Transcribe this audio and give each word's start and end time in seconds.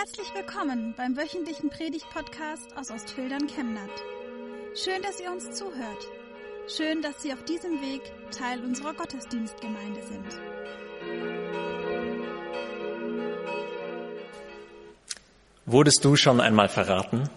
Herzlich 0.00 0.32
willkommen 0.34 0.94
beim 0.96 1.14
wöchentlichen 1.14 1.68
Predigt-Podcast 1.68 2.74
aus 2.74 2.90
Ostfildern 2.90 3.46
Chemnat. 3.48 3.90
Schön, 4.74 5.02
dass 5.02 5.20
ihr 5.20 5.30
uns 5.30 5.50
zuhört. 5.50 6.06
Schön, 6.74 7.02
dass 7.02 7.22
Sie 7.22 7.34
auf 7.34 7.44
diesem 7.44 7.82
Weg 7.82 8.00
Teil 8.30 8.64
unserer 8.64 8.94
Gottesdienstgemeinde 8.94 10.02
sind. 10.02 10.40
Wurdest 15.66 16.02
du 16.02 16.16
schon 16.16 16.40
einmal 16.40 16.70
verraten? 16.70 17.28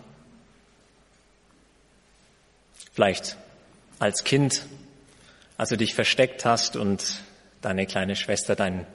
Vielleicht 2.93 3.35
als 3.99 4.23
Kind, 4.23 4.66
als 5.57 5.67
du 5.67 5.75
dich 5.75 5.95
versteckt 5.95 6.45
hast 6.45 6.77
und 6.77 7.23
deine 7.61 7.85
kleine 7.88 8.16
Schwester 8.16 8.55
dein 8.55 8.88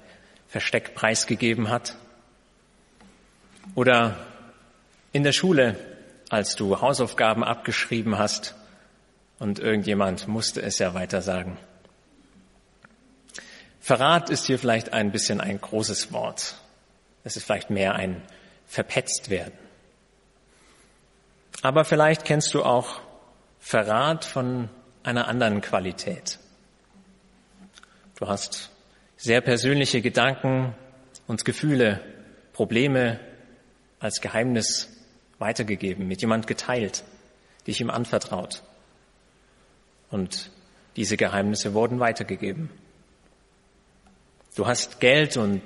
Versteck 0.48 0.94
preisgegeben 0.94 1.68
hat? 1.68 1.98
Oder 3.74 4.16
in 5.12 5.22
der 5.22 5.32
Schule, 5.32 5.76
als 6.28 6.56
du 6.56 6.80
Hausaufgaben 6.80 7.44
abgeschrieben 7.44 8.18
hast 8.18 8.54
und 9.38 9.58
irgendjemand 9.58 10.28
musste 10.28 10.60
es 10.62 10.78
ja 10.78 10.94
weiter 10.94 11.22
sagen. 11.22 11.58
Verrat 13.80 14.28
ist 14.28 14.46
hier 14.46 14.58
vielleicht 14.58 14.92
ein 14.92 15.12
bisschen 15.12 15.40
ein 15.40 15.60
großes 15.60 16.12
Wort. 16.12 16.56
Es 17.24 17.36
ist 17.36 17.44
vielleicht 17.44 17.70
mehr 17.70 17.94
ein 17.94 18.22
verpetzt 18.66 19.30
werden. 19.30 19.54
Aber 21.62 21.84
vielleicht 21.84 22.24
kennst 22.24 22.52
du 22.54 22.62
auch 22.62 23.00
Verrat 23.58 24.24
von 24.24 24.68
einer 25.02 25.26
anderen 25.26 25.60
Qualität. 25.60 26.38
Du 28.18 28.28
hast 28.28 28.70
sehr 29.16 29.40
persönliche 29.40 30.00
Gedanken 30.00 30.74
und 31.26 31.44
Gefühle, 31.44 32.00
Probleme 32.52 33.18
als 34.00 34.20
Geheimnis 34.20 34.88
weitergegeben, 35.38 36.06
mit 36.06 36.20
jemand 36.20 36.46
geteilt, 36.46 37.04
dich 37.66 37.80
ihm 37.80 37.90
anvertraut. 37.90 38.62
Und 40.10 40.50
diese 40.96 41.16
Geheimnisse 41.16 41.74
wurden 41.74 42.00
weitergegeben. 42.00 42.70
Du 44.56 44.66
hast 44.66 45.00
Geld 45.00 45.36
und 45.36 45.62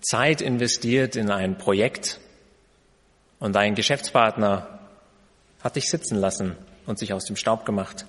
Zeit 0.00 0.40
investiert 0.40 1.16
in 1.16 1.30
ein 1.30 1.56
Projekt 1.56 2.20
und 3.38 3.54
dein 3.54 3.74
Geschäftspartner 3.74 4.80
hat 5.62 5.76
dich 5.76 5.88
sitzen 5.88 6.18
lassen 6.18 6.56
und 6.86 6.98
sich 6.98 7.12
aus 7.12 7.24
dem 7.24 7.36
Staub 7.36 7.64
gemacht. 7.64 8.06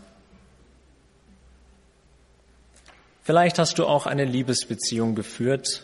Vielleicht 3.24 3.60
hast 3.60 3.80
du 3.80 3.86
auch 3.86 4.06
eine 4.06 4.26
Liebesbeziehung 4.26 5.16
geführt, 5.16 5.84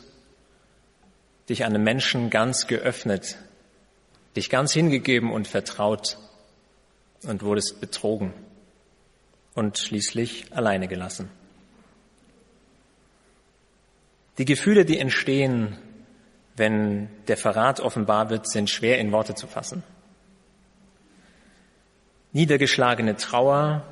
dich 1.50 1.66
einem 1.66 1.84
Menschen 1.84 2.30
ganz 2.30 2.68
geöffnet, 2.68 3.38
dich 4.36 4.50
ganz 4.50 4.74
hingegeben 4.74 5.32
und 5.32 5.48
vertraut 5.48 6.18
und 7.24 7.44
wurdest 7.44 7.82
betrogen 7.82 8.34
und 9.54 9.78
schließlich 9.78 10.54
alleine 10.56 10.88
gelassen. 10.88 11.30
Die 14.38 14.46
Gefühle, 14.46 14.86
die 14.86 14.98
entstehen, 14.98 15.78
wenn 16.56 17.10
der 17.28 17.38
Verrat 17.38 17.80
offenbar 17.80 18.30
wird, 18.30 18.50
sind 18.50 18.70
schwer 18.70 18.98
in 19.00 19.12
Worte 19.12 19.36
zu 19.36 19.48
fassen. 19.48 19.84
Niedergeschlagene 22.32 23.18
Trauer 23.18 23.84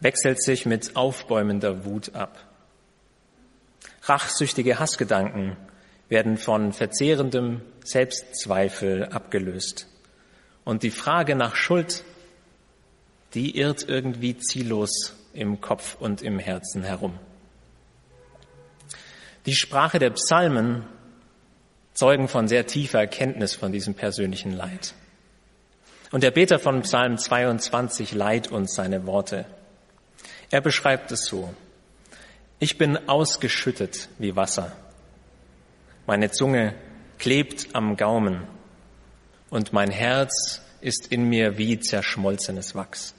wechselt 0.00 0.42
sich 0.42 0.66
mit 0.66 0.94
aufbäumender 0.94 1.84
Wut 1.84 2.14
ab. 2.14 2.38
Rachsüchtige 4.02 4.78
Hassgedanken 4.78 5.56
werden 6.08 6.36
von 6.36 6.72
verzehrendem 6.72 7.62
Selbstzweifel 7.84 9.06
abgelöst. 9.06 9.86
Und 10.64 10.82
die 10.82 10.90
Frage 10.90 11.34
nach 11.34 11.56
Schuld, 11.56 12.04
die 13.34 13.56
irrt 13.56 13.88
irgendwie 13.88 14.36
ziellos 14.36 15.16
im 15.32 15.60
Kopf 15.60 15.96
und 15.98 16.22
im 16.22 16.38
Herzen 16.38 16.82
herum. 16.82 17.18
Die 19.46 19.54
Sprache 19.54 19.98
der 19.98 20.10
Psalmen 20.10 20.84
zeugen 21.94 22.28
von 22.28 22.46
sehr 22.46 22.66
tiefer 22.66 23.00
Erkenntnis 23.00 23.54
von 23.54 23.72
diesem 23.72 23.94
persönlichen 23.94 24.52
Leid. 24.52 24.94
Und 26.10 26.22
der 26.22 26.30
Beter 26.30 26.58
von 26.58 26.82
Psalm 26.82 27.18
22 27.18 28.12
leiht 28.12 28.52
uns 28.52 28.74
seine 28.74 29.06
Worte. 29.06 29.46
Er 30.50 30.60
beschreibt 30.60 31.10
es 31.10 31.24
so. 31.24 31.52
Ich 32.58 32.78
bin 32.78 33.08
ausgeschüttet 33.08 34.08
wie 34.18 34.36
Wasser. 34.36 34.76
Meine 36.06 36.30
Zunge 36.30 36.74
klebt 37.18 37.74
am 37.74 37.96
Gaumen 37.96 38.46
und 39.50 39.72
mein 39.72 39.90
Herz 39.90 40.60
ist 40.80 41.12
in 41.12 41.28
mir 41.28 41.58
wie 41.58 41.78
zerschmolzenes 41.78 42.74
Wachs. 42.74 43.14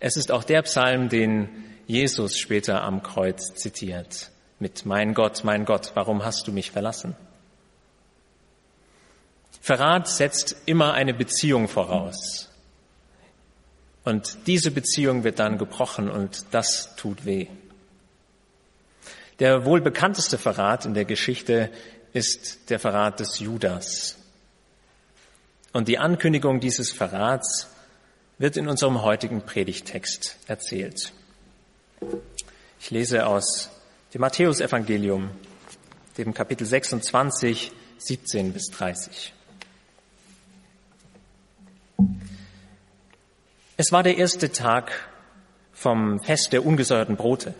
Es 0.00 0.16
ist 0.16 0.30
auch 0.30 0.44
der 0.44 0.62
Psalm, 0.62 1.08
den 1.08 1.48
Jesus 1.86 2.38
später 2.38 2.82
am 2.82 3.02
Kreuz 3.02 3.54
zitiert 3.54 4.30
mit 4.58 4.84
Mein 4.84 5.14
Gott, 5.14 5.44
mein 5.44 5.64
Gott, 5.64 5.92
warum 5.94 6.24
hast 6.24 6.46
du 6.46 6.52
mich 6.52 6.70
verlassen? 6.70 7.16
Verrat 9.60 10.08
setzt 10.08 10.56
immer 10.66 10.92
eine 10.92 11.14
Beziehung 11.14 11.68
voraus. 11.68 12.50
Und 14.04 14.46
diese 14.46 14.70
Beziehung 14.70 15.24
wird 15.24 15.38
dann 15.38 15.56
gebrochen 15.56 16.10
und 16.10 16.44
das 16.50 16.94
tut 16.96 17.24
weh. 17.24 17.46
Der 19.38 19.64
wohl 19.64 19.80
bekannteste 19.80 20.38
Verrat 20.38 20.86
in 20.86 20.94
der 20.94 21.04
Geschichte 21.04 21.70
ist 22.12 22.70
der 22.70 22.78
Verrat 22.78 23.20
des 23.20 23.40
Judas. 23.40 24.16
Und 25.72 25.88
die 25.88 25.98
Ankündigung 25.98 26.60
dieses 26.60 26.92
Verrats 26.92 27.68
wird 28.38 28.56
in 28.56 28.68
unserem 28.68 29.02
heutigen 29.02 29.42
Predigtext 29.42 30.36
erzählt. 30.46 31.12
Ich 32.80 32.90
lese 32.90 33.26
aus 33.26 33.70
dem 34.12 34.20
Matthäusevangelium, 34.20 35.30
dem 36.16 36.32
Kapitel 36.32 36.64
26, 36.64 37.72
17 37.98 38.52
bis 38.52 38.66
30. 38.70 39.32
Es 43.76 43.90
war 43.90 44.04
der 44.04 44.16
erste 44.16 44.52
Tag 44.52 44.92
vom 45.72 46.20
Fest 46.20 46.52
der 46.52 46.64
ungesäuerten 46.64 47.16
Brote. 47.16 47.54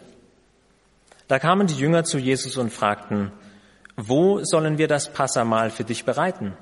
Da 1.28 1.38
kamen 1.38 1.66
die 1.66 1.76
Jünger 1.76 2.04
zu 2.04 2.18
Jesus 2.18 2.56
und 2.56 2.70
fragten, 2.70 3.32
wo 3.96 4.44
sollen 4.44 4.78
wir 4.78 4.88
das 4.88 5.12
Passamahl 5.12 5.70
für 5.70 5.84
dich 5.84 6.04
bereiten? 6.04 6.56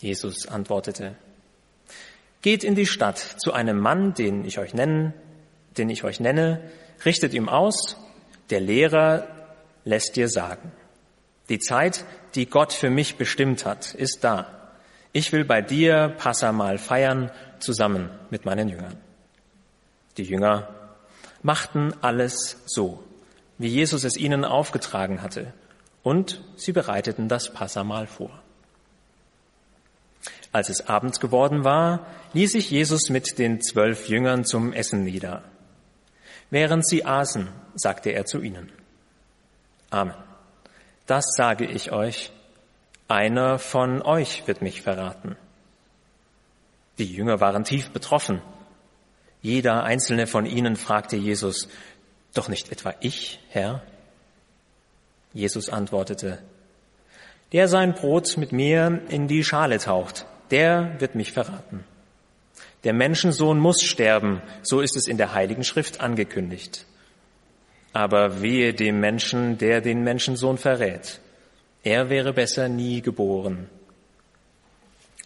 Jesus 0.00 0.46
antwortete, 0.46 1.16
geht 2.40 2.62
in 2.64 2.74
die 2.74 2.86
Stadt 2.86 3.18
zu 3.18 3.52
einem 3.52 3.78
Mann, 3.78 4.14
den 4.14 4.44
ich 4.44 4.58
euch 4.58 4.74
nennen, 4.74 5.12
den 5.76 5.90
ich 5.90 6.04
euch 6.04 6.20
nenne, 6.20 6.60
richtet 7.04 7.34
ihm 7.34 7.48
aus, 7.48 7.96
der 8.50 8.60
Lehrer 8.60 9.26
lässt 9.84 10.16
dir 10.16 10.28
sagen, 10.28 10.72
die 11.48 11.58
Zeit, 11.58 12.04
die 12.34 12.46
Gott 12.46 12.72
für 12.72 12.90
mich 12.90 13.16
bestimmt 13.16 13.64
hat, 13.64 13.94
ist 13.94 14.22
da. 14.22 14.70
Ich 15.12 15.32
will 15.32 15.44
bei 15.44 15.62
dir 15.62 16.14
Passamal 16.18 16.78
feiern, 16.78 17.30
zusammen 17.58 18.10
mit 18.30 18.44
meinen 18.44 18.68
Jüngern. 18.68 18.96
Die 20.16 20.24
Jünger 20.24 20.68
machten 21.42 21.94
alles 22.02 22.62
so, 22.66 23.02
wie 23.58 23.68
Jesus 23.68 24.04
es 24.04 24.16
ihnen 24.16 24.44
aufgetragen 24.44 25.22
hatte, 25.22 25.52
und 26.02 26.40
sie 26.56 26.72
bereiteten 26.72 27.28
das 27.28 27.52
Passamal 27.52 28.06
vor. 28.06 28.30
Als 30.52 30.70
es 30.70 30.88
abends 30.88 31.20
geworden 31.20 31.64
war, 31.64 32.06
ließ 32.32 32.52
sich 32.52 32.70
Jesus 32.70 33.10
mit 33.10 33.38
den 33.38 33.60
zwölf 33.60 34.08
Jüngern 34.08 34.44
zum 34.44 34.72
Essen 34.72 35.04
nieder. 35.04 35.44
Während 36.50 36.88
sie 36.88 37.04
aßen, 37.04 37.48
sagte 37.74 38.10
er 38.10 38.24
zu 38.24 38.40
ihnen, 38.40 38.72
Amen. 39.90 40.14
Das 41.06 41.24
sage 41.36 41.64
ich 41.64 41.92
euch, 41.92 42.30
einer 43.08 43.58
von 43.58 44.02
euch 44.02 44.46
wird 44.46 44.60
mich 44.60 44.82
verraten. 44.82 45.36
Die 46.98 47.10
Jünger 47.10 47.40
waren 47.40 47.64
tief 47.64 47.90
betroffen. 47.90 48.42
Jeder 49.40 49.84
einzelne 49.84 50.26
von 50.26 50.44
ihnen 50.44 50.76
fragte 50.76 51.16
Jesus, 51.16 51.68
doch 52.34 52.48
nicht 52.48 52.70
etwa 52.70 52.94
ich, 53.00 53.40
Herr? 53.48 53.82
Jesus 55.32 55.68
antwortete, 55.68 56.38
der 57.52 57.68
sein 57.68 57.94
Brot 57.94 58.36
mit 58.36 58.52
mir 58.52 59.00
in 59.08 59.28
die 59.28 59.42
Schale 59.42 59.78
taucht, 59.78 60.26
der 60.50 61.00
wird 61.00 61.14
mich 61.14 61.32
verraten. 61.32 61.84
Der 62.84 62.92
Menschensohn 62.92 63.58
muss 63.58 63.82
sterben, 63.82 64.42
so 64.62 64.80
ist 64.80 64.96
es 64.96 65.08
in 65.08 65.16
der 65.16 65.34
Heiligen 65.34 65.64
Schrift 65.64 66.00
angekündigt. 66.00 66.86
Aber 67.92 68.42
wehe 68.42 68.74
dem 68.74 69.00
Menschen, 69.00 69.58
der 69.58 69.80
den 69.80 70.04
Menschensohn 70.04 70.58
verrät. 70.58 71.20
Er 71.82 72.10
wäre 72.10 72.32
besser 72.32 72.68
nie 72.68 73.00
geboren, 73.00 73.68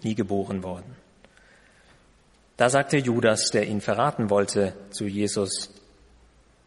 nie 0.03 0.15
geboren 0.15 0.63
worden. 0.63 0.97
Da 2.57 2.71
sagte 2.71 2.99
Judas, 2.99 3.51
der 3.51 3.67
ihn 3.67 3.81
verraten 3.81 4.31
wollte, 4.31 4.75
zu 4.91 5.07
Jesus, 5.07 5.71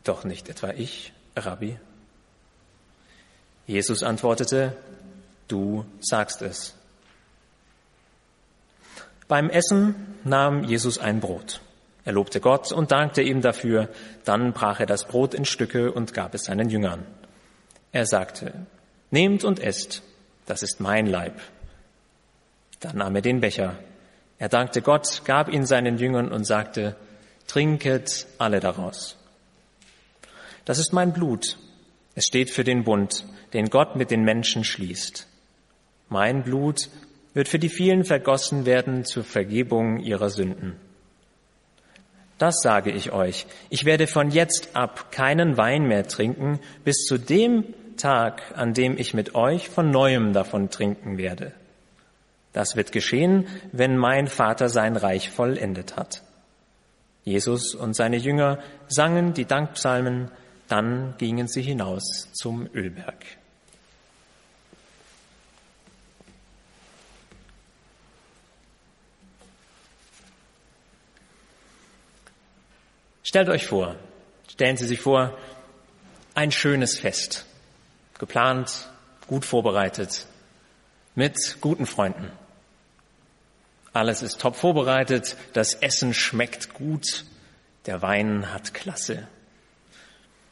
doch 0.07 0.23
nicht 0.23 0.49
etwa 0.49 0.69
ich, 0.69 1.13
Rabbi. 1.35 1.77
Jesus 3.67 4.03
antwortete, 4.03 4.75
du 5.47 5.85
sagst 5.99 6.41
es. 6.41 6.75
Beim 9.27 9.49
Essen 9.49 10.17
nahm 10.23 10.63
Jesus 10.63 10.99
ein 10.99 11.19
Brot. 11.19 11.61
Er 12.03 12.13
lobte 12.13 12.39
Gott 12.39 12.71
und 12.71 12.91
dankte 12.91 13.23
ihm 13.23 13.41
dafür. 13.41 13.89
Dann 14.23 14.53
brach 14.53 14.79
er 14.79 14.85
das 14.85 15.05
Brot 15.05 15.33
in 15.33 15.45
Stücke 15.45 15.91
und 15.91 16.13
gab 16.13 16.35
es 16.35 16.43
seinen 16.43 16.69
Jüngern. 16.69 17.03
Er 17.91 18.05
sagte, 18.05 18.53
nehmt 19.09 19.43
und 19.43 19.59
esst, 19.59 20.03
das 20.45 20.61
ist 20.61 20.79
mein 20.79 21.07
Leib. 21.07 21.39
Dann 22.79 22.97
nahm 22.97 23.15
er 23.15 23.21
den 23.21 23.39
Becher. 23.39 23.77
Er 24.37 24.49
dankte 24.49 24.83
Gott, 24.83 25.23
gab 25.25 25.49
ihn 25.49 25.65
seinen 25.65 25.97
Jüngern 25.97 26.31
und 26.31 26.43
sagte, 26.43 26.95
trinket 27.47 28.27
alle 28.37 28.59
daraus. 28.59 29.17
Das 30.65 30.79
ist 30.79 30.93
mein 30.93 31.13
Blut. 31.13 31.57
Es 32.15 32.25
steht 32.25 32.49
für 32.49 32.63
den 32.63 32.83
Bund, 32.83 33.25
den 33.53 33.69
Gott 33.69 33.95
mit 33.95 34.11
den 34.11 34.23
Menschen 34.23 34.63
schließt. 34.63 35.27
Mein 36.09 36.43
Blut 36.43 36.89
wird 37.33 37.47
für 37.47 37.59
die 37.59 37.69
vielen 37.69 38.03
vergossen 38.03 38.65
werden 38.65 39.05
zur 39.05 39.23
Vergebung 39.23 39.99
ihrer 39.99 40.29
Sünden. 40.29 40.77
Das 42.37 42.61
sage 42.61 42.91
ich 42.91 43.11
euch. 43.11 43.45
Ich 43.69 43.85
werde 43.85 44.07
von 44.07 44.31
jetzt 44.31 44.75
ab 44.75 45.11
keinen 45.11 45.57
Wein 45.57 45.83
mehr 45.83 46.07
trinken, 46.07 46.59
bis 46.83 47.05
zu 47.05 47.17
dem 47.17 47.73
Tag, 47.97 48.41
an 48.55 48.73
dem 48.73 48.97
ich 48.97 49.13
mit 49.13 49.35
euch 49.35 49.69
von 49.69 49.89
neuem 49.89 50.33
davon 50.33 50.69
trinken 50.69 51.17
werde. 51.17 51.53
Das 52.51 52.75
wird 52.75 52.91
geschehen, 52.91 53.47
wenn 53.71 53.97
mein 53.97 54.27
Vater 54.27 54.69
sein 54.69 54.95
Reich 54.97 55.29
vollendet 55.29 55.95
hat. 55.97 56.23
Jesus 57.23 57.73
und 57.73 57.95
seine 57.95 58.17
Jünger 58.17 58.59
sangen 58.87 59.33
die 59.33 59.45
Dankpsalmen, 59.45 60.29
dann 60.67 61.15
gingen 61.17 61.47
sie 61.47 61.61
hinaus 61.61 62.29
zum 62.33 62.67
Ölberg. 62.73 63.23
Stellt 73.35 73.49
euch 73.49 73.65
vor, 73.65 73.95
stellen 74.47 74.77
Sie 74.77 74.85
sich 74.85 75.01
vor, 75.01 75.37
ein 76.35 76.51
schönes 76.51 76.97
Fest, 76.97 77.45
geplant, 78.17 78.89
gut 79.27 79.43
vorbereitet, 79.43 80.25
mit 81.15 81.57
guten 81.59 81.85
Freunden. 81.85 82.31
Alles 83.91 84.21
ist 84.21 84.39
top 84.39 84.55
vorbereitet, 84.55 85.35
das 85.53 85.73
Essen 85.73 86.13
schmeckt 86.13 86.73
gut, 86.73 87.25
der 87.87 88.01
Wein 88.01 88.53
hat 88.53 88.73
Klasse. 88.73 89.27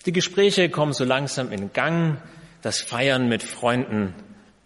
Die 0.05 0.11
Gespräche 0.11 0.69
kommen 0.69 0.93
so 0.93 1.05
langsam 1.05 1.51
in 1.51 1.71
Gang, 1.71 2.17
das 2.61 2.81
Feiern 2.81 3.29
mit 3.29 3.41
Freunden, 3.41 4.13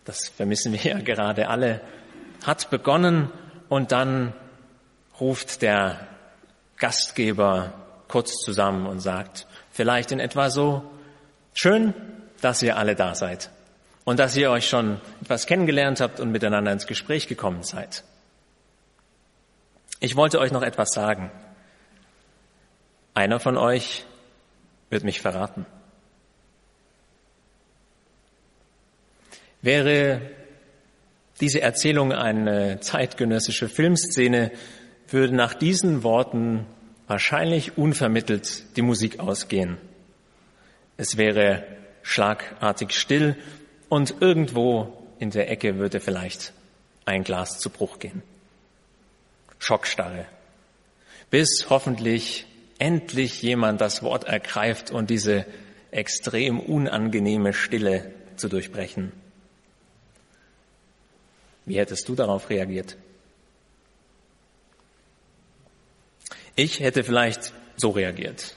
das 0.05 0.29
vermissen 0.29 0.73
wir 0.73 0.81
ja 0.83 0.99
gerade 0.99 1.49
alle, 1.49 1.81
hat 2.45 2.69
begonnen 2.69 3.31
und 3.69 3.91
dann 3.91 4.33
ruft 5.19 5.61
der 5.61 6.07
Gastgeber 6.77 7.73
kurz 8.07 8.37
zusammen 8.37 8.85
und 8.85 8.99
sagt, 8.99 9.47
vielleicht 9.71 10.11
in 10.11 10.19
etwa 10.19 10.49
so, 10.49 10.83
schön, 11.53 11.93
dass 12.41 12.61
ihr 12.61 12.77
alle 12.77 12.95
da 12.95 13.15
seid 13.15 13.49
und 14.05 14.19
dass 14.19 14.35
ihr 14.35 14.51
euch 14.51 14.67
schon 14.67 15.01
etwas 15.21 15.47
kennengelernt 15.47 16.01
habt 16.01 16.19
und 16.19 16.31
miteinander 16.31 16.71
ins 16.71 16.87
Gespräch 16.87 17.27
gekommen 17.27 17.63
seid. 17.63 18.03
Ich 19.99 20.15
wollte 20.15 20.39
euch 20.39 20.51
noch 20.51 20.61
etwas 20.61 20.91
sagen. 20.91 21.31
Einer 23.15 23.39
von 23.39 23.57
euch 23.57 24.05
wird 24.89 25.03
mich 25.03 25.21
verraten. 25.21 25.65
Wäre 29.61 30.21
diese 31.41 31.61
Erzählung 31.61 32.13
eine 32.13 32.79
zeitgenössische 32.79 33.69
Filmszene, 33.69 34.51
würde 35.09 35.35
nach 35.35 35.53
diesen 35.53 36.03
Worten 36.03 36.65
wahrscheinlich 37.07 37.77
unvermittelt 37.77 38.75
die 38.75 38.81
Musik 38.81 39.19
ausgehen. 39.19 39.77
Es 40.97 41.17
wäre 41.17 41.63
schlagartig 42.01 42.91
still 42.91 43.35
und 43.89 44.15
irgendwo 44.19 44.93
in 45.19 45.29
der 45.31 45.49
Ecke 45.49 45.77
würde 45.77 45.99
vielleicht 45.99 46.53
ein 47.05 47.23
Glas 47.23 47.59
zu 47.59 47.69
Bruch 47.69 47.99
gehen. 47.99 48.23
Schockstarre. 49.59 50.25
Bis 51.29 51.67
hoffentlich 51.69 52.46
endlich 52.79 53.41
jemand 53.41 53.81
das 53.81 54.03
Wort 54.03 54.25
ergreift 54.25 54.91
und 54.91 55.09
diese 55.09 55.45
extrem 55.91 56.59
unangenehme 56.59 57.53
Stille 57.53 58.11
zu 58.35 58.49
durchbrechen. 58.49 59.11
Wie 61.65 61.77
hättest 61.77 62.07
du 62.07 62.15
darauf 62.15 62.49
reagiert? 62.49 62.97
Ich 66.55 66.79
hätte 66.79 67.03
vielleicht 67.03 67.53
so 67.75 67.91
reagiert. 67.91 68.55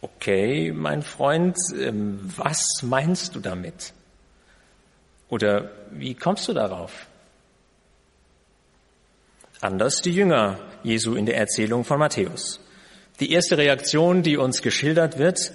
Okay, 0.00 0.70
mein 0.70 1.02
Freund, 1.02 1.56
ähm, 1.76 2.20
was 2.36 2.82
meinst 2.82 3.34
du 3.34 3.40
damit? 3.40 3.92
Oder 5.28 5.72
wie 5.90 6.14
kommst 6.14 6.46
du 6.46 6.52
darauf? 6.52 7.07
Anders 9.60 10.02
die 10.02 10.12
Jünger 10.12 10.60
Jesu 10.84 11.14
in 11.14 11.26
der 11.26 11.36
Erzählung 11.36 11.84
von 11.84 11.98
Matthäus. 11.98 12.60
Die 13.18 13.32
erste 13.32 13.58
Reaktion, 13.58 14.22
die 14.22 14.36
uns 14.36 14.62
geschildert 14.62 15.18
wird, 15.18 15.52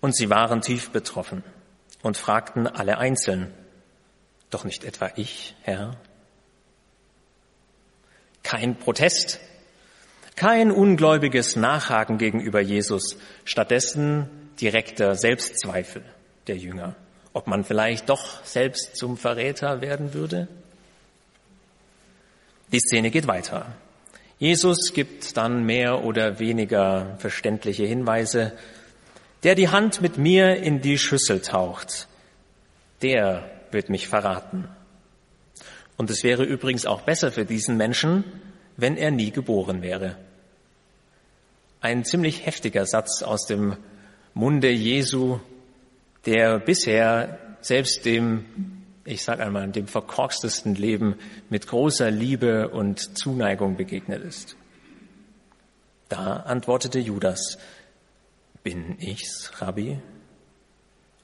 und 0.00 0.16
sie 0.16 0.30
waren 0.30 0.62
tief 0.62 0.90
betroffen 0.90 1.44
und 2.02 2.16
fragten 2.16 2.66
alle 2.66 2.98
einzeln, 2.98 3.52
doch 4.50 4.64
nicht 4.64 4.84
etwa 4.84 5.10
ich, 5.16 5.54
Herr? 5.62 5.96
Kein 8.42 8.78
Protest, 8.78 9.38
kein 10.34 10.72
ungläubiges 10.72 11.54
Nachhaken 11.56 12.18
gegenüber 12.18 12.60
Jesus, 12.60 13.16
stattdessen 13.44 14.28
direkter 14.60 15.14
Selbstzweifel 15.14 16.02
der 16.46 16.56
Jünger, 16.56 16.96
ob 17.32 17.46
man 17.46 17.62
vielleicht 17.62 18.08
doch 18.08 18.44
selbst 18.44 18.96
zum 18.96 19.16
Verräter 19.16 19.80
werden 19.80 20.14
würde. 20.14 20.48
Die 22.72 22.80
Szene 22.80 23.10
geht 23.10 23.26
weiter. 23.26 23.66
Jesus 24.38 24.92
gibt 24.94 25.36
dann 25.36 25.64
mehr 25.64 26.04
oder 26.04 26.40
weniger 26.40 27.16
verständliche 27.18 27.84
Hinweise. 27.84 28.52
Der 29.42 29.54
die 29.54 29.68
Hand 29.68 30.00
mit 30.00 30.18
mir 30.18 30.56
in 30.56 30.80
die 30.80 30.98
Schüssel 30.98 31.40
taucht, 31.42 32.08
der 33.02 33.50
wird 33.70 33.88
mich 33.88 34.08
verraten. 34.08 34.68
Und 35.96 36.10
es 36.10 36.24
wäre 36.24 36.44
übrigens 36.44 36.86
auch 36.86 37.02
besser 37.02 37.30
für 37.30 37.44
diesen 37.44 37.76
Menschen, 37.76 38.24
wenn 38.76 38.96
er 38.96 39.10
nie 39.10 39.30
geboren 39.30 39.82
wäre. 39.82 40.16
Ein 41.80 42.04
ziemlich 42.04 42.46
heftiger 42.46 42.86
Satz 42.86 43.22
aus 43.22 43.46
dem 43.46 43.76
Munde 44.34 44.70
Jesu, 44.70 45.40
der 46.24 46.58
bisher 46.58 47.38
selbst 47.60 48.04
dem, 48.04 48.81
ich 49.04 49.22
sage 49.24 49.42
einmal, 49.42 49.68
dem 49.68 49.88
verkorkstesten 49.88 50.74
Leben 50.74 51.16
mit 51.50 51.66
großer 51.66 52.10
Liebe 52.10 52.68
und 52.68 53.18
Zuneigung 53.18 53.76
begegnet 53.76 54.22
ist. 54.22 54.56
Da 56.08 56.36
antwortete 56.36 56.98
Judas, 56.98 57.58
bin 58.62 58.96
ich's, 59.00 59.50
Rabbi? 59.60 59.98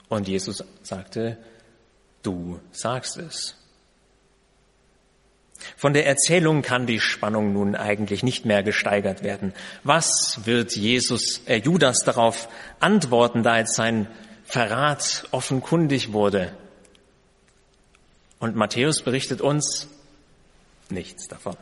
Und 0.09 0.27
Jesus 0.27 0.65
sagte, 0.83 1.37
du 2.23 2.59
sagst 2.73 3.19
es. 3.19 3.55
Von 5.77 5.93
der 5.93 6.07
Erzählung 6.07 6.63
kann 6.63 6.87
die 6.87 7.01
Spannung 7.01 7.53
nun 7.53 7.75
eigentlich 7.75 8.23
nicht 8.23 8.45
mehr 8.45 8.63
gesteigert 8.63 9.23
werden. 9.23 9.53
Was 9.85 10.41
wird 10.45 10.75
Jesus, 10.75 11.43
äh, 11.47 11.57
Judas 11.57 11.99
darauf 12.05 12.49
antworten, 12.81 13.43
da 13.43 13.59
jetzt 13.59 13.75
sein 13.75 14.07
Verrat 14.45 15.25
offenkundig 15.31 16.13
wurde? 16.13 16.53
Und 18.39 18.57
Matthäus 18.57 19.03
berichtet 19.03 19.41
uns 19.41 19.89
nichts 20.91 21.27
davon. 21.29 21.57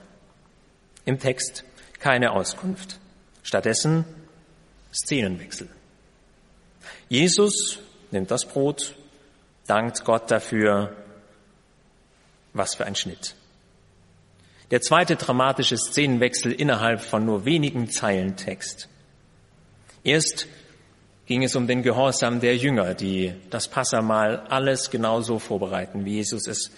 Im 1.04 1.18
Text 1.18 1.64
keine 1.99 2.33
Auskunft. 2.33 2.99
Stattdessen 3.42 4.04
Szenenwechsel. 4.92 5.68
Jesus 7.09 7.78
nimmt 8.11 8.30
das 8.30 8.45
Brot, 8.45 8.95
dankt 9.66 10.04
Gott 10.04 10.30
dafür. 10.30 10.97
Was 12.52 12.75
für 12.75 12.87
ein 12.87 12.97
Schnitt. 12.97 13.35
Der 14.71 14.80
zweite 14.80 15.16
dramatische 15.16 15.76
Szenenwechsel 15.76 16.52
innerhalb 16.52 17.00
von 17.00 17.25
nur 17.25 17.45
wenigen 17.45 17.90
Zeilen 17.90 18.37
Text. 18.37 18.88
Erst 20.02 20.49
ging 21.26 21.42
es 21.42 21.56
um 21.56 21.66
den 21.66 21.83
Gehorsam 21.83 22.40
der 22.40 22.56
Jünger, 22.56 22.95
die 22.95 23.35
das 23.50 23.68
Passamal 23.68 24.47
alles 24.49 24.90
genauso 24.90 25.38
vorbereiten, 25.38 26.04
wie 26.04 26.14
Jesus 26.14 26.47
es 26.47 26.71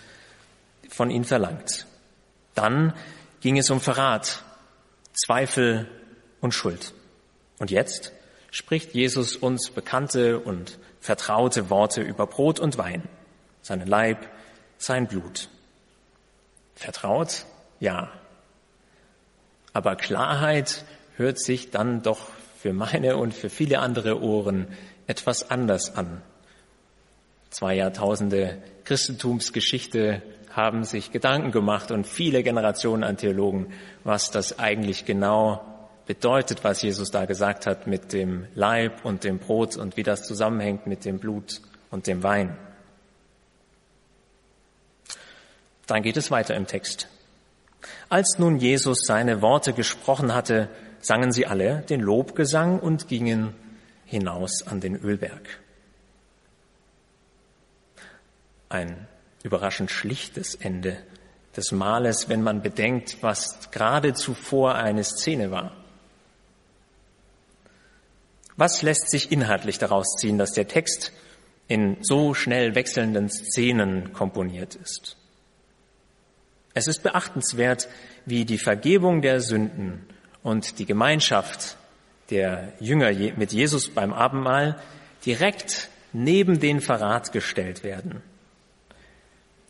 von 0.89 1.11
ihnen 1.11 1.25
verlangt. 1.25 1.87
Dann 2.55 2.95
ging 3.41 3.59
es 3.59 3.71
um 3.71 3.81
Verrat, 3.81 4.43
Zweifel 5.15 5.87
und 6.41 6.55
Schuld. 6.55 6.93
Und 7.59 7.71
jetzt 7.71 8.13
spricht 8.51 8.95
Jesus 8.95 9.37
uns 9.37 9.71
bekannte 9.71 10.41
und 10.41 10.79
vertraute 11.01 11.71
Worte 11.71 12.03
über 12.03 12.27
Brot 12.27 12.59
und 12.59 12.79
Wein, 12.79 13.03
seinen 13.63 13.87
Leib, 13.87 14.27
sein 14.79 15.07
Blut. 15.07 15.49
Vertraut? 16.75 17.45
Ja. 17.81 18.13
Aber 19.73 19.97
Klarheit 19.97 20.85
hört 21.17 21.39
sich 21.39 21.71
dann 21.71 22.03
doch 22.03 22.29
für 22.59 22.73
meine 22.73 23.17
und 23.17 23.35
für 23.35 23.51
viele 23.51 23.79
andere 23.79 24.21
Ohren 24.21 24.67
etwas 25.07 25.51
anders 25.51 25.95
an. 25.97 26.23
Zwei 27.51 27.77
Jahrtausende 27.77 28.59
Christentumsgeschichte 28.85 30.23
haben 30.51 30.83
sich 30.83 31.13
Gedanken 31.13 31.53
gemacht 31.53 31.93
und 31.93 32.07
viele 32.07 32.43
Generationen 32.43 33.05
an 33.05 33.17
Theologen, 33.17 33.73
was 34.03 34.33
das 34.33 34.59
eigentlich 34.59 35.05
genau 35.05 35.65
bedeutet, 36.07 36.65
was 36.65 36.83
Jesus 36.83 37.11
da 37.13 37.27
gesagt 37.27 37.67
hat 37.67 37.87
mit 37.87 38.13
dem 38.13 38.47
Leib 38.55 39.05
und 39.05 39.23
dem 39.23 39.39
Brot 39.39 39.77
und 39.77 39.97
wie 39.97 40.03
das 40.03 40.27
zusammenhängt 40.27 40.87
mit 40.87 41.05
dem 41.05 41.21
Blut 41.21 41.61
und 41.91 42.07
dem 42.09 42.25
Wein. 42.25 42.57
Dann 45.87 46.03
geht 46.03 46.17
es 46.17 46.31
weiter 46.31 46.57
im 46.57 46.67
Text. 46.67 47.09
Als 48.09 48.39
nun 48.39 48.57
Jesus 48.57 49.03
seine 49.07 49.43
Worte 49.43 49.73
gesprochen 49.73 50.35
hatte, 50.35 50.69
sangen 51.01 51.33
sie 51.33 51.47
alle 51.47 51.83
den 51.89 52.01
Lobgesang 52.01 52.79
und 52.81 53.09
gingen 53.09 53.55
hinaus 54.05 54.67
an 54.67 54.81
den 54.81 54.97
Ölberg. 54.97 55.61
Ein 58.69 59.07
überraschend 59.43 59.91
schlichtes 59.91 60.55
Ende 60.55 60.97
des 61.57 61.73
Mahles, 61.73 62.29
wenn 62.29 62.43
man 62.43 62.63
bedenkt, 62.63 63.19
was 63.23 63.71
gerade 63.71 64.15
zuvor 64.15 64.75
eine 64.75 65.05
Szene 65.05 65.51
war. 65.51 65.73
Was 68.57 68.83
lässt 68.83 69.11
sich 69.11 69.31
inhaltlich 69.31 69.79
daraus 69.79 70.17
ziehen, 70.19 70.39
dass 70.39 70.53
der 70.53 70.69
Text 70.69 71.13
in 71.69 71.97
so 72.01 72.35
schnell 72.35 72.75
wechselnden 72.75 73.31
Szenen 73.31 74.13
komponiert 74.13 74.75
ist? 74.75 75.17
Es 76.75 76.87
ist 76.87 77.03
beachtenswert, 77.03 77.89
wie 78.27 78.45
die 78.45 78.59
Vergebung 78.59 79.23
der 79.23 79.41
Sünden 79.41 80.07
und 80.43 80.79
die 80.79 80.87
Gemeinschaft 80.87 81.77
der 82.31 82.73
Jünger 82.81 83.13
mit 83.37 83.53
Jesus 83.53 83.89
beim 83.89 84.13
Abendmahl 84.13 84.81
direkt 85.25 85.89
neben 86.13 86.61
den 86.61 86.81
Verrat 86.81 87.33
gestellt 87.33 87.85
werden. 87.85 88.23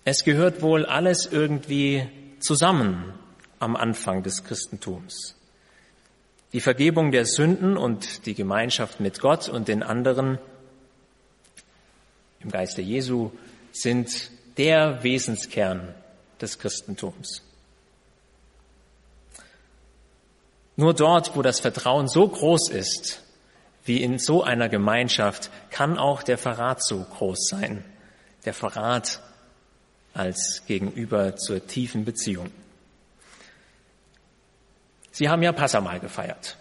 Es 0.05 0.25
gehört 0.25 0.63
wohl 0.63 0.87
alles 0.87 1.27
irgendwie 1.27 2.09
zusammen 2.41 3.13
am 3.59 3.77
Anfang 3.77 4.23
des 4.23 4.45
Christentums. 4.45 5.35
Die 6.53 6.61
Vergebung 6.61 7.11
der 7.11 7.27
Sünden 7.27 7.77
und 7.77 8.25
die 8.27 8.35
Gemeinschaft 8.35 9.01
mit 9.01 9.21
Gott 9.21 9.49
und 9.49 9.69
den 9.69 9.83
anderen 9.83 10.39
im 12.41 12.51
Geiste 12.51 12.81
Jesu 12.83 13.33
sind 13.73 14.31
der 14.57 15.03
Wesenskern 15.03 15.95
des 16.41 16.59
Christentums. 16.59 17.43
Nur 20.79 20.95
dort, 20.95 21.35
wo 21.35 21.43
das 21.43 21.59
Vertrauen 21.59 22.07
so 22.07 22.29
groß 22.29 22.71
ist, 22.71 23.21
wie 23.85 24.01
in 24.01 24.21
so 24.21 24.45
einer 24.45 24.69
Gemeinschaft, 24.69 25.51
kann 25.71 25.99
auch 25.99 26.23
der 26.23 26.39
Verrat 26.39 26.85
so 26.85 27.03
groß 27.03 27.49
sein. 27.49 27.85
Der 28.45 28.55
Verrat 28.55 29.21
als 30.15 30.63
gegenüber 30.69 31.35
zur 31.35 31.67
tiefen 31.67 32.05
Beziehung. 32.05 32.53
Sie 35.11 35.29
haben 35.29 35.43
ja 35.43 35.51
Passamal 35.51 35.99
gefeiert. 35.99 36.57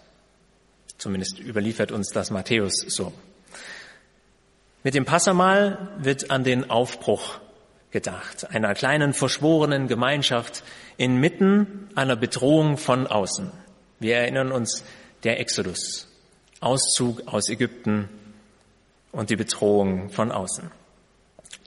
Zumindest 0.96 1.38
überliefert 1.38 1.92
uns 1.92 2.08
das 2.08 2.32
Matthäus 2.32 2.74
so. 2.88 3.12
Mit 4.82 4.94
dem 4.94 5.04
Passamal 5.04 5.92
wird 5.98 6.32
an 6.32 6.42
den 6.42 6.70
Aufbruch 6.70 7.38
gedacht, 7.92 8.50
einer 8.50 8.74
kleinen 8.74 9.12
verschworenen 9.12 9.86
Gemeinschaft 9.86 10.64
inmitten 10.96 11.88
einer 11.94 12.16
Bedrohung 12.16 12.78
von 12.78 13.06
außen. 13.06 13.52
Wir 14.00 14.16
erinnern 14.16 14.52
uns 14.52 14.84
der 15.24 15.40
Exodus, 15.40 16.08
Auszug 16.60 17.26
aus 17.26 17.48
Ägypten 17.48 18.08
und 19.12 19.30
die 19.30 19.36
Bedrohung 19.36 20.10
von 20.10 20.30
außen. 20.30 20.70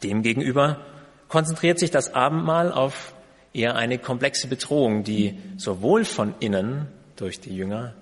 Demgegenüber 0.04 0.86
konzentriert 1.28 1.80
sich 1.80 1.92
das 1.92 2.14
Abendmahl 2.14 2.72
auf 2.72 3.14
eher 3.54 3.76
eine 3.76 4.00
komplexe 4.00 4.48
Bedrohung, 4.48 5.04
die 5.04 5.40
sowohl 5.58 6.06
von 6.06 6.36
innen 6.40 6.88
durch 7.16 7.40
die 7.40 7.56
Jünger 7.56 7.94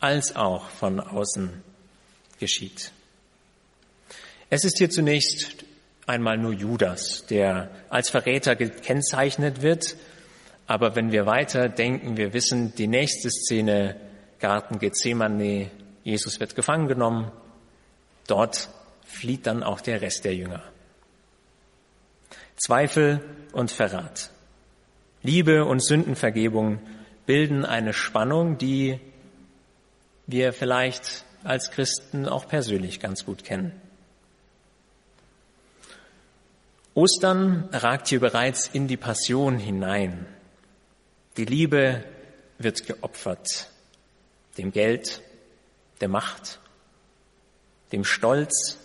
als 0.00 0.36
auch 0.36 0.68
von 0.68 1.00
außen 1.00 1.62
geschieht. 2.38 2.92
Es 4.50 4.64
ist 4.64 4.78
hier 4.78 4.88
zunächst 4.88 5.64
einmal 6.06 6.38
nur 6.38 6.52
Judas, 6.52 7.26
der 7.26 7.70
als 7.90 8.08
Verräter 8.08 8.56
gekennzeichnet 8.56 9.62
wird. 9.62 9.96
Aber 10.68 10.94
wenn 10.94 11.10
wir 11.10 11.24
weiter 11.24 11.70
denken, 11.70 12.18
wir 12.18 12.34
wissen, 12.34 12.74
die 12.74 12.86
nächste 12.86 13.30
Szene, 13.30 13.96
Garten 14.38 14.78
Gethsemane, 14.78 15.70
Jesus 16.04 16.38
wird 16.40 16.54
gefangen 16.54 16.88
genommen. 16.88 17.32
Dort 18.26 18.68
flieht 19.04 19.46
dann 19.46 19.62
auch 19.62 19.80
der 19.80 20.02
Rest 20.02 20.26
der 20.26 20.34
Jünger. 20.34 20.62
Zweifel 22.56 23.24
und 23.52 23.70
Verrat. 23.70 24.30
Liebe 25.22 25.64
und 25.64 25.82
Sündenvergebung 25.82 26.80
bilden 27.24 27.64
eine 27.64 27.94
Spannung, 27.94 28.58
die 28.58 29.00
wir 30.26 30.52
vielleicht 30.52 31.24
als 31.44 31.70
Christen 31.70 32.28
auch 32.28 32.46
persönlich 32.46 33.00
ganz 33.00 33.24
gut 33.24 33.42
kennen. 33.42 33.72
Ostern 36.92 37.70
ragt 37.72 38.08
hier 38.08 38.20
bereits 38.20 38.68
in 38.68 38.86
die 38.86 38.98
Passion 38.98 39.56
hinein. 39.56 40.26
Die 41.38 41.44
Liebe 41.44 42.02
wird 42.58 42.84
geopfert, 42.88 43.68
dem 44.58 44.72
Geld, 44.72 45.22
der 46.00 46.08
Macht, 46.08 46.58
dem 47.92 48.02
Stolz. 48.02 48.76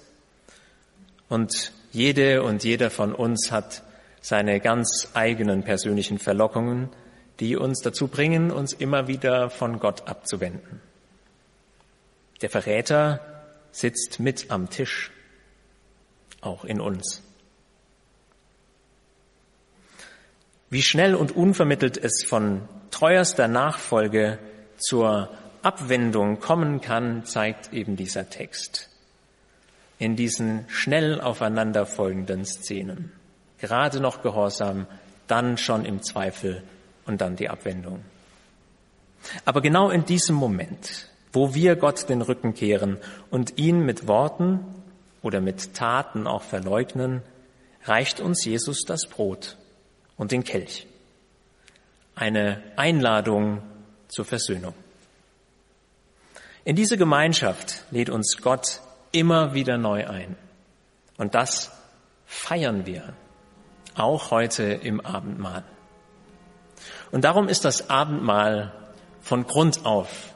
Und 1.29 1.71
jede 1.91 2.43
und 2.43 2.63
jeder 2.63 2.91
von 2.91 3.15
uns 3.15 3.51
hat 3.51 3.81
seine 4.21 4.59
ganz 4.59 5.09
eigenen 5.15 5.63
persönlichen 5.63 6.19
Verlockungen, 6.19 6.91
die 7.39 7.55
uns 7.55 7.79
dazu 7.79 8.07
bringen, 8.07 8.51
uns 8.51 8.71
immer 8.71 9.07
wieder 9.07 9.49
von 9.49 9.79
Gott 9.79 10.07
abzuwenden. 10.07 10.79
Der 12.43 12.51
Verräter 12.51 13.49
sitzt 13.71 14.19
mit 14.19 14.51
am 14.51 14.69
Tisch, 14.69 15.11
auch 16.41 16.65
in 16.65 16.79
uns. 16.79 17.22
Wie 20.73 20.81
schnell 20.81 21.13
und 21.13 21.35
unvermittelt 21.35 22.03
es 22.03 22.25
von 22.27 22.67
treuerster 22.89 23.47
Nachfolge 23.47 24.39
zur 24.77 25.29
Abwendung 25.61 26.39
kommen 26.39 26.81
kann, 26.81 27.25
zeigt 27.25 27.73
eben 27.73 27.95
dieser 27.95 28.31
Text. 28.31 28.89
In 29.99 30.15
diesen 30.15 30.65
schnell 30.69 31.21
aufeinanderfolgenden 31.21 32.43
Szenen. 32.43 33.11
Gerade 33.59 33.99
noch 33.99 34.23
Gehorsam, 34.23 34.87
dann 35.27 35.59
schon 35.59 35.85
im 35.85 36.01
Zweifel 36.01 36.63
und 37.05 37.21
dann 37.21 37.35
die 37.35 37.51
Abwendung. 37.51 38.03
Aber 39.45 39.61
genau 39.61 39.91
in 39.91 40.05
diesem 40.05 40.35
Moment, 40.35 41.07
wo 41.31 41.53
wir 41.53 41.75
Gott 41.75 42.09
den 42.09 42.23
Rücken 42.23 42.55
kehren 42.55 42.97
und 43.29 43.59
ihn 43.59 43.85
mit 43.85 44.07
Worten 44.07 44.65
oder 45.21 45.39
mit 45.39 45.75
Taten 45.75 46.25
auch 46.25 46.41
verleugnen, 46.41 47.21
reicht 47.85 48.19
uns 48.19 48.43
Jesus 48.43 48.81
das 48.87 49.05
Brot 49.05 49.57
und 50.17 50.31
den 50.31 50.43
Kelch. 50.43 50.87
Eine 52.15 52.61
Einladung 52.75 53.61
zur 54.07 54.25
Versöhnung. 54.25 54.73
In 56.65 56.75
diese 56.75 56.97
Gemeinschaft 56.97 57.83
lädt 57.91 58.09
uns 58.09 58.37
Gott 58.37 58.81
immer 59.11 59.53
wieder 59.53 59.77
neu 59.77 60.07
ein. 60.07 60.37
Und 61.17 61.35
das 61.35 61.71
feiern 62.25 62.85
wir 62.85 63.13
auch 63.95 64.31
heute 64.31 64.63
im 64.63 65.01
Abendmahl. 65.01 65.63
Und 67.11 67.23
darum 67.25 67.47
ist 67.47 67.65
das 67.65 67.89
Abendmahl 67.89 68.71
von 69.21 69.45
Grund 69.45 69.85
auf, 69.85 70.33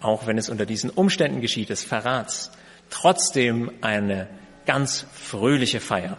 auch 0.00 0.26
wenn 0.26 0.36
es 0.36 0.48
unter 0.48 0.66
diesen 0.66 0.90
Umständen 0.90 1.40
geschieht, 1.40 1.68
des 1.68 1.84
Verrats, 1.84 2.50
trotzdem 2.90 3.70
eine 3.82 4.28
ganz 4.66 5.06
fröhliche 5.12 5.80
Feier. 5.80 6.16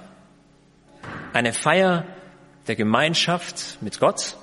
Eine 1.33 1.53
Feier 1.53 2.05
der 2.67 2.75
Gemeinschaft 2.75 3.77
mit 3.81 3.99
Gott 3.99 4.37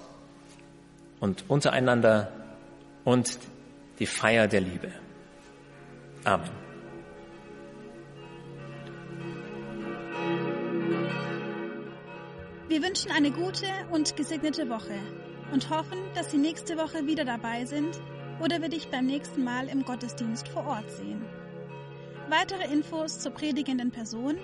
und 1.20 1.44
untereinander 1.48 2.32
und 3.04 3.38
die 3.98 4.06
Feier 4.06 4.48
der 4.48 4.60
Liebe. 4.60 4.92
Amen. 6.24 6.50
Wir 12.68 12.82
wünschen 12.82 13.10
eine 13.10 13.30
gute 13.30 13.66
und 13.90 14.16
gesegnete 14.16 14.68
Woche 14.68 14.98
und 15.52 15.70
hoffen, 15.70 15.98
dass 16.14 16.30
Sie 16.30 16.38
nächste 16.38 16.76
Woche 16.76 17.06
wieder 17.06 17.24
dabei 17.24 17.64
sind, 17.64 18.00
oder 18.40 18.62
wir 18.62 18.68
dich 18.68 18.88
beim 18.88 19.06
nächsten 19.06 19.44
Mal 19.44 19.68
im 19.68 19.84
Gottesdienst 19.84 20.48
vor 20.48 20.66
Ort 20.66 20.90
sehen. 20.90 21.22
Weitere 22.30 22.72
Infos 22.72 23.18
zur 23.18 23.32
predigenden 23.32 23.90
Person 23.90 24.38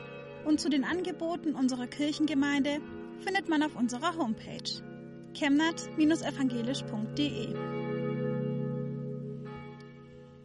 und 0.45 0.61
zu 0.61 0.69
den 0.69 0.85
Angeboten 0.85 1.55
unserer 1.55 1.87
Kirchengemeinde 1.87 2.81
findet 3.21 3.49
man 3.49 3.63
auf 3.63 3.77
unserer 3.77 4.17
Homepage 4.17 4.83
chemnat-evangelisch.de. 5.35 7.76